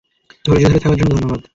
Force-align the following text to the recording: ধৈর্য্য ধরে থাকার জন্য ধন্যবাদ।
ধৈর্য্য 0.45 0.65
ধরে 0.65 0.79
থাকার 0.79 0.99
জন্য 0.99 1.11
ধন্যবাদ। 1.13 1.41